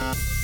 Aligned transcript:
Bye. 0.00 0.35